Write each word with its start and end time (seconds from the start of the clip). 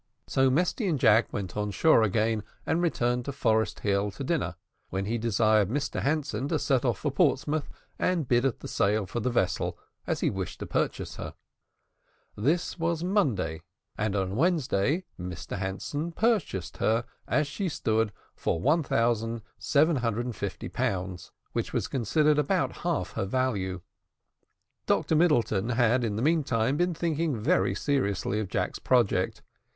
So 0.25 0.49
Mesty 0.49 0.87
and 0.87 0.99
Jack 0.99 1.31
went 1.31 1.55
on 1.55 1.69
shore 1.69 2.01
again, 2.01 2.43
and 2.65 2.81
returned 2.81 3.23
to 3.25 3.31
Forest 3.31 3.81
Hill 3.81 4.09
to 4.09 4.23
dinner, 4.23 4.55
when 4.89 5.05
he 5.05 5.19
desired 5.19 5.69
Mr 5.69 6.01
Hanson 6.01 6.47
to 6.47 6.57
set 6.57 6.83
off 6.83 6.97
for 6.97 7.11
Portsmouth, 7.11 7.69
and 7.99 8.27
bid 8.27 8.43
at 8.43 8.61
the 8.61 8.67
sale 8.67 9.05
for 9.05 9.19
the 9.19 9.29
vessel, 9.29 9.77
as 10.07 10.21
he 10.21 10.31
wished 10.31 10.57
to 10.59 10.65
purchase 10.65 11.17
her. 11.17 11.35
This 12.35 12.79
was 12.79 13.03
Monday, 13.03 13.61
and 13.95 14.15
on 14.15 14.35
Wednesday 14.35 15.03
Mr 15.19 15.59
Hanson 15.59 16.13
purchased 16.13 16.77
her, 16.77 17.05
as 17.27 17.45
she 17.45 17.69
stood, 17.69 18.11
for 18.35 18.59
1750 18.59 20.69
pounds, 20.69 21.31
which 21.51 21.73
was 21.73 21.87
considered 21.87 22.39
about 22.39 22.77
half 22.77 23.11
her 23.11 23.25
value. 23.25 23.81
Dr 24.87 25.15
Middleton 25.15 25.69
had, 25.69 26.03
in 26.03 26.15
the 26.15 26.23
meantime, 26.23 26.75
been 26.77 26.95
thinking 26.95 27.37
very 27.37 27.75
seriously 27.75 28.39
of 28.39 28.49
Jack's 28.49 28.79
project. 28.79 29.43